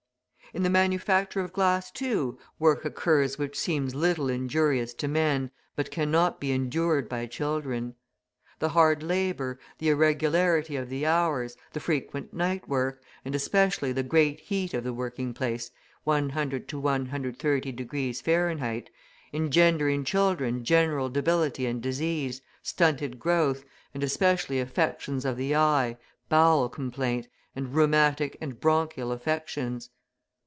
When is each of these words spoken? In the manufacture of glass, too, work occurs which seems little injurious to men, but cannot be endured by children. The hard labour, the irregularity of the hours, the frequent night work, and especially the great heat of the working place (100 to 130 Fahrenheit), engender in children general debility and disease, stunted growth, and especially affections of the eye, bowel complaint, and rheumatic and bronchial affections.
In 0.53 0.63
the 0.63 0.69
manufacture 0.69 1.39
of 1.39 1.53
glass, 1.53 1.91
too, 1.91 2.37
work 2.59 2.83
occurs 2.83 3.37
which 3.37 3.57
seems 3.57 3.95
little 3.95 4.27
injurious 4.29 4.93
to 4.95 5.07
men, 5.07 5.49
but 5.77 5.89
cannot 5.91 6.41
be 6.41 6.51
endured 6.51 7.07
by 7.07 7.25
children. 7.25 7.95
The 8.59 8.67
hard 8.67 9.01
labour, 9.01 9.59
the 9.77 9.87
irregularity 9.87 10.75
of 10.75 10.89
the 10.89 11.05
hours, 11.05 11.55
the 11.71 11.79
frequent 11.79 12.33
night 12.33 12.67
work, 12.67 13.01
and 13.23 13.33
especially 13.33 13.93
the 13.93 14.03
great 14.03 14.41
heat 14.41 14.73
of 14.73 14.83
the 14.83 14.91
working 14.91 15.33
place 15.33 15.71
(100 16.03 16.67
to 16.67 16.77
130 16.81 18.11
Fahrenheit), 18.15 18.89
engender 19.31 19.87
in 19.87 20.03
children 20.03 20.65
general 20.65 21.07
debility 21.07 21.65
and 21.65 21.81
disease, 21.81 22.41
stunted 22.61 23.17
growth, 23.19 23.63
and 23.93 24.03
especially 24.03 24.59
affections 24.59 25.23
of 25.23 25.37
the 25.37 25.55
eye, 25.55 25.95
bowel 26.27 26.67
complaint, 26.67 27.29
and 27.55 27.73
rheumatic 27.73 28.35
and 28.41 28.59
bronchial 28.59 29.13
affections. 29.13 29.89